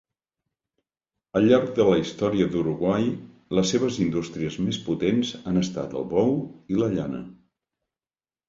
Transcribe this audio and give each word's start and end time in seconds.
Al 1.39 1.43
llarg 1.49 1.67
de 1.79 1.85
la 1.89 1.97
història 2.03 2.47
d'Uruguai, 2.55 3.05
les 3.59 3.69
seves 3.75 3.99
indústries 4.07 4.57
més 4.69 4.81
potents 4.89 5.35
han 5.53 5.63
estat 5.65 5.95
el 6.01 6.09
bou 6.17 6.35
i 6.75 6.81
la 6.81 6.91
llana. 6.97 7.21